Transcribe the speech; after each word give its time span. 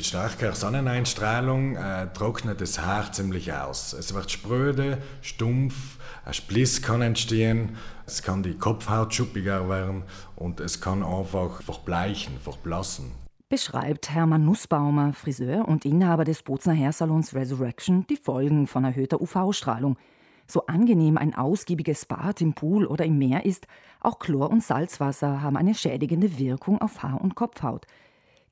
Mit 0.00 0.06
starker 0.06 0.54
Sonneneinstrahlung 0.54 1.76
äh, 1.76 2.06
trocknet 2.14 2.62
das 2.62 2.80
Haar 2.80 3.12
ziemlich 3.12 3.52
aus. 3.52 3.92
Es 3.92 4.14
wird 4.14 4.30
spröde, 4.30 4.96
stumpf, 5.20 5.98
ein 6.24 6.32
Spliss 6.32 6.80
kann 6.80 7.02
entstehen, 7.02 7.76
es 8.06 8.22
kann 8.22 8.42
die 8.42 8.54
Kopfhaut 8.54 9.12
schuppiger 9.12 9.68
werden 9.68 10.04
und 10.36 10.58
es 10.60 10.80
kann 10.80 11.02
einfach 11.02 11.60
verbleichen, 11.60 12.38
verblassen. 12.42 13.12
Beschreibt 13.50 14.08
Hermann 14.08 14.46
Nussbaumer, 14.46 15.12
Friseur 15.12 15.68
und 15.68 15.84
Inhaber 15.84 16.24
des 16.24 16.42
Bozner 16.44 16.74
Hairsalons 16.74 17.34
Resurrection, 17.34 18.06
die 18.08 18.16
Folgen 18.16 18.66
von 18.66 18.84
erhöhter 18.84 19.20
UV-Strahlung. 19.20 19.98
So 20.46 20.64
angenehm 20.64 21.18
ein 21.18 21.34
ausgiebiges 21.34 22.06
Bad 22.06 22.40
im 22.40 22.54
Pool 22.54 22.86
oder 22.86 23.04
im 23.04 23.18
Meer 23.18 23.44
ist, 23.44 23.66
auch 24.00 24.18
Chlor- 24.18 24.48
und 24.48 24.62
Salzwasser 24.62 25.42
haben 25.42 25.58
eine 25.58 25.74
schädigende 25.74 26.38
Wirkung 26.38 26.80
auf 26.80 27.02
Haar- 27.02 27.20
und 27.20 27.34
Kopfhaut. 27.34 27.84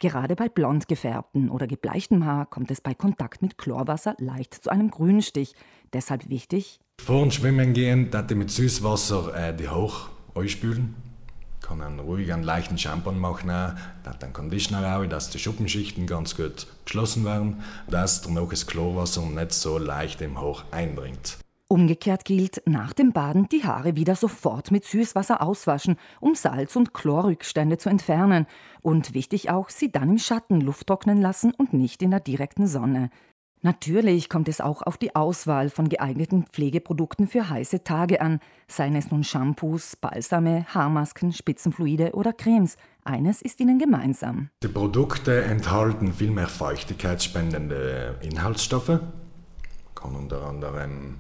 Gerade 0.01 0.37
bei 0.37 0.49
blond 0.49 0.87
gefärbtem 0.87 1.51
oder 1.51 1.67
gebleichtem 1.67 2.25
Haar 2.25 2.47
kommt 2.47 2.71
es 2.71 2.81
bei 2.81 2.95
Kontakt 2.95 3.43
mit 3.43 3.59
Chlorwasser 3.59 4.15
leicht 4.19 4.55
zu 4.55 4.71
einem 4.71 4.93
Grünstich. 4.93 5.55
Deshalb 5.93 6.29
wichtig. 6.29 6.79
Vor 7.01 7.23
dem 7.23 7.33
Schwimmen 7.33 7.73
gehen, 7.73 8.11
dass 8.13 8.31
mit 8.31 8.51
Süßwasser 8.51 9.35
äh, 9.35 9.57
die 9.57 9.69
hoch 9.69 10.09
ausspülen. 10.35 10.95
Kann 11.61 11.83
einen 11.83 11.99
ruhig 11.99 12.33
einen 12.33 12.45
leichten 12.45 12.79
Shampoo 12.79 13.11
machen, 13.11 13.49
dass 13.49 14.19
den 14.21 14.33
Conditioner 14.33 14.99
auch, 14.99 15.07
dass 15.07 15.31
die 15.31 15.41
Schuppenschichten 15.41 16.07
ganz 16.07 16.37
gut 16.37 16.69
geschlossen 16.85 17.25
werden, 17.25 17.63
dass 17.89 18.23
danach 18.23 18.49
das 18.51 18.69
Chlorwasser 18.69 19.23
nicht 19.23 19.53
so 19.53 19.79
leicht 19.79 20.21
im 20.23 20.41
Hoch 20.41 20.63
eindringt. 20.71 21.39
Umgekehrt 21.71 22.25
gilt, 22.25 22.63
nach 22.65 22.95
dem 22.95 23.13
Baden 23.13 23.47
die 23.51 23.63
Haare 23.63 23.95
wieder 23.95 24.17
sofort 24.17 24.71
mit 24.71 24.87
Süßwasser 24.87 25.43
auswaschen, 25.43 25.97
um 26.19 26.35
Salz- 26.35 26.77
und 26.77 26.95
Chlorrückstände 26.95 27.77
zu 27.77 27.91
entfernen. 27.91 28.47
Und 28.81 29.13
wichtig 29.13 29.51
auch, 29.51 29.69
sie 29.69 29.93
dann 29.93 30.13
im 30.13 30.19
Schatten 30.19 30.63
lufttrocknen 30.63 31.21
lassen 31.21 31.53
und 31.53 31.75
nicht 31.75 32.03
in 32.03 32.11
der 32.11 32.21
direkten 32.21 32.67
Sonne. 32.67 33.11
Natürlich 33.61 34.31
kommt 34.31 34.49
es 34.49 34.63
auch 34.63 34.81
auf 34.81 34.97
die 34.97 35.15
Auswahl 35.15 35.69
von 35.69 35.91
geeigneten 35.91 36.45
Pflegeprodukten 36.45 37.27
für 37.27 37.51
heiße 37.51 37.85
Tage 37.85 38.23
an, 38.23 38.41
seien 38.67 38.97
es 38.97 39.11
nun 39.11 39.23
Shampoos, 39.23 39.97
Balsame, 39.97 40.65
Haarmasken, 40.73 41.33
Spitzenfluide 41.33 42.13
oder 42.13 42.33
Cremes. 42.33 42.79
Eines 43.05 43.43
ist 43.43 43.61
ihnen 43.61 43.79
gemeinsam. 43.79 44.49
Die 44.63 44.69
Produkte 44.69 45.43
enthalten 45.43 46.15
viel 46.15 46.31
mehr 46.31 46.47
feuchtigkeitsspendende 46.47 48.21
Inhaltsstoffe, 48.23 49.01
kann 49.95 50.15
unter 50.15 50.47
anderem 50.47 51.17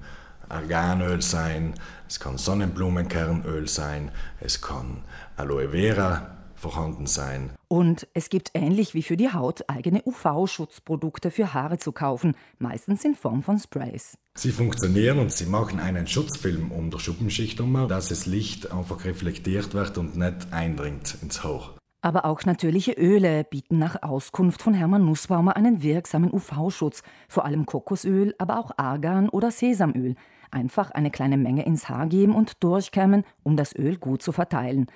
Arganöl 0.48 1.22
sein, 1.22 1.74
es 2.08 2.20
kann 2.20 2.38
Sonnenblumenkernöl 2.38 3.68
sein, 3.68 4.10
es 4.40 4.60
kann 4.60 5.02
Aloe 5.36 5.70
Vera 5.70 6.38
vorhanden 6.58 7.06
sein. 7.06 7.50
Und 7.68 8.08
es 8.14 8.30
gibt 8.30 8.50
ähnlich 8.54 8.94
wie 8.94 9.02
für 9.02 9.16
die 9.16 9.32
Haut 9.32 9.68
eigene 9.68 10.02
UV-Schutzprodukte 10.04 11.30
für 11.30 11.54
Haare 11.54 11.78
zu 11.78 11.92
kaufen, 11.92 12.34
meistens 12.58 13.04
in 13.04 13.14
Form 13.14 13.42
von 13.42 13.58
Sprays. 13.58 14.18
Sie 14.34 14.52
funktionieren 14.52 15.18
und 15.18 15.32
sie 15.32 15.46
machen 15.46 15.80
einen 15.80 16.06
Schutzfilm 16.06 16.72
um 16.72 16.90
der 16.90 16.98
Schuppenschicht 16.98 17.60
um, 17.60 17.88
dass 17.88 18.08
das 18.08 18.26
Licht 18.26 18.70
einfach 18.70 19.04
reflektiert 19.04 19.74
wird 19.74 19.98
und 19.98 20.16
nicht 20.16 20.52
eindringt 20.52 21.18
ins 21.22 21.44
Haar. 21.44 21.77
Aber 22.00 22.24
auch 22.24 22.44
natürliche 22.44 22.92
Öle 22.92 23.44
bieten 23.44 23.78
nach 23.78 24.02
Auskunft 24.02 24.62
von 24.62 24.72
Hermann 24.72 25.04
Nussbaumer 25.04 25.56
einen 25.56 25.82
wirksamen 25.82 26.32
UV-Schutz, 26.32 27.02
vor 27.28 27.44
allem 27.44 27.66
Kokosöl, 27.66 28.34
aber 28.38 28.60
auch 28.60 28.70
Argan 28.76 29.28
oder 29.28 29.50
Sesamöl. 29.50 30.14
Einfach 30.50 30.92
eine 30.92 31.10
kleine 31.10 31.36
Menge 31.36 31.66
ins 31.66 31.88
Haar 31.88 32.06
geben 32.06 32.34
und 32.34 32.62
durchkämmen, 32.62 33.24
um 33.42 33.56
das 33.56 33.74
Öl 33.74 33.96
gut 33.96 34.22
zu 34.22 34.30
verteilen. 34.30 34.86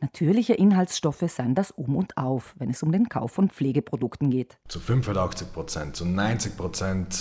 Natürliche 0.00 0.54
Inhaltsstoffe 0.54 1.24
seien 1.28 1.54
das 1.54 1.70
Um 1.70 1.96
und 1.96 2.16
Auf, 2.16 2.54
wenn 2.58 2.70
es 2.70 2.82
um 2.82 2.90
den 2.90 3.08
Kauf 3.08 3.32
von 3.32 3.48
Pflegeprodukten 3.48 4.30
geht. 4.30 4.58
Zu 4.68 4.80
85 4.80 5.52
Prozent, 5.52 5.96
zu 5.96 6.04
90 6.04 6.56
Prozent, 6.56 7.18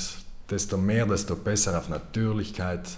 desto 0.50 0.78
mehr, 0.78 1.06
desto 1.06 1.36
besser 1.36 1.78
auf 1.78 1.90
Natürlichkeit 1.90 2.98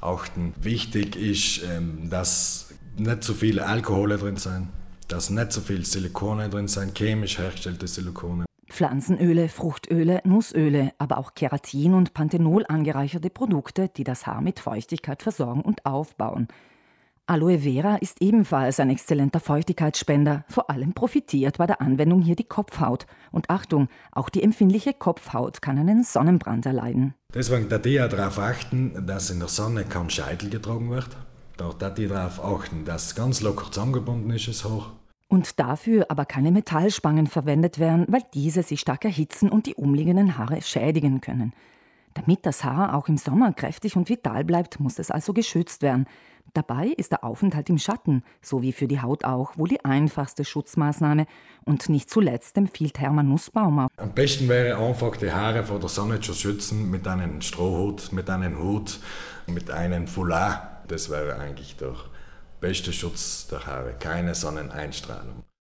achten. 0.00 0.54
Wichtig 0.60 1.16
ist, 1.16 1.62
ähm, 1.64 2.08
dass 2.10 2.74
nicht 2.96 3.22
zu 3.22 3.34
viele 3.34 3.66
Alkohole 3.66 4.18
drin 4.18 4.36
sind, 4.36 4.68
dass 5.08 5.30
nicht 5.30 5.52
zu 5.52 5.60
viel 5.60 5.84
Silikone 5.84 6.48
drin 6.48 6.68
sind, 6.68 6.96
chemisch 6.96 7.38
hergestellte 7.38 7.86
Silikone. 7.86 8.44
Pflanzenöle, 8.68 9.48
Fruchtöle, 9.48 10.20
Nussöle, 10.24 10.92
aber 10.98 11.18
auch 11.18 11.34
Keratin 11.34 11.94
und 11.94 12.12
Panthenol 12.12 12.64
angereicherte 12.66 13.30
Produkte, 13.30 13.88
die 13.88 14.04
das 14.04 14.26
Haar 14.26 14.40
mit 14.40 14.58
Feuchtigkeit 14.58 15.22
versorgen 15.22 15.60
und 15.60 15.86
aufbauen. 15.86 16.48
Aloe 17.26 17.60
Vera 17.60 17.96
ist 17.96 18.20
ebenfalls 18.20 18.80
ein 18.80 18.90
exzellenter 18.90 19.40
Feuchtigkeitsspender. 19.40 20.44
Vor 20.48 20.68
allem 20.68 20.92
profitiert 20.92 21.56
bei 21.56 21.66
der 21.66 21.80
Anwendung 21.80 22.20
hier 22.20 22.36
die 22.36 22.44
Kopfhaut. 22.44 23.06
Und 23.32 23.48
Achtung, 23.48 23.88
auch 24.12 24.28
die 24.28 24.42
empfindliche 24.42 24.92
Kopfhaut 24.92 25.62
kann 25.62 25.78
einen 25.78 26.04
Sonnenbrand 26.04 26.66
erleiden. 26.66 27.14
Deswegen 27.32 27.70
darf 27.70 27.86
ich 27.86 27.96
darauf 27.96 28.38
achten, 28.38 29.06
dass 29.06 29.30
in 29.30 29.38
der 29.38 29.48
Sonne 29.48 29.84
kaum 29.84 30.10
Scheitel 30.10 30.50
getragen 30.50 30.90
wird. 30.90 31.16
Da 31.56 31.70
darf 31.78 31.98
ich 31.98 32.08
darauf 32.08 32.44
achten, 32.44 32.84
dass 32.84 33.14
ganz 33.14 33.40
locker 33.40 33.70
zusammengebunden 33.70 34.30
ist, 34.30 34.48
das 34.48 34.64
Haar 34.64 34.92
und 35.34 35.58
dafür 35.58 36.06
aber 36.10 36.26
keine 36.26 36.52
Metallspangen 36.52 37.26
verwendet 37.26 37.78
werden, 37.78 38.06
weil 38.08 38.22
diese 38.34 38.62
sich 38.62 38.80
stark 38.80 39.04
erhitzen 39.04 39.48
und 39.48 39.66
die 39.66 39.74
umliegenden 39.74 40.38
Haare 40.38 40.62
schädigen 40.62 41.20
können. 41.20 41.52
Damit 42.14 42.46
das 42.46 42.62
Haar 42.62 42.94
auch 42.94 43.08
im 43.08 43.16
Sommer 43.16 43.52
kräftig 43.52 43.96
und 43.96 44.08
vital 44.08 44.44
bleibt, 44.44 44.78
muss 44.78 45.00
es 45.00 45.10
also 45.10 45.32
geschützt 45.32 45.82
werden. 45.82 46.06
Dabei 46.52 46.86
ist 46.86 47.10
der 47.10 47.24
Aufenthalt 47.24 47.68
im 47.68 47.78
Schatten, 47.78 48.22
so 48.40 48.62
wie 48.62 48.70
für 48.70 48.86
die 48.86 49.00
Haut 49.00 49.24
auch, 49.24 49.58
wohl 49.58 49.66
die 49.66 49.84
einfachste 49.84 50.44
Schutzmaßnahme. 50.44 51.26
Und 51.64 51.88
nicht 51.88 52.08
zuletzt 52.08 52.56
empfiehlt 52.56 53.00
Hermann 53.00 53.28
Nussbaumer. 53.28 53.88
Am 53.96 54.12
besten 54.12 54.48
wäre 54.48 54.78
einfach, 54.78 55.16
die 55.16 55.32
Haare 55.32 55.64
vor 55.64 55.80
der 55.80 55.88
Sonne 55.88 56.20
zu 56.20 56.32
schützen 56.32 56.88
mit 56.88 57.08
einem 57.08 57.40
Strohhut, 57.40 58.12
mit 58.12 58.30
einem 58.30 58.62
Hut, 58.62 59.00
mit 59.48 59.68
einem 59.72 60.06
Foulard. 60.06 60.73
Das 60.88 61.10
wäre 61.10 61.36
eigentlich 61.36 61.76
der 61.76 61.94
beste 62.60 62.92
Schutz 62.92 63.46
der 63.46 63.66
Haare, 63.66 63.94
keine 63.98 64.34
Sonneneinstrahlung. 64.34 65.44